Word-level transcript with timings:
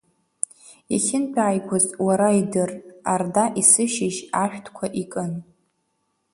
Иахьынтәааигоз 0.93 1.85
уара 2.05 2.29
идыр 2.39 2.71
Арда 3.13 3.43
есышьыжь 3.59 4.19
ашәҭқәа 4.43 4.85
икын. 5.01 5.31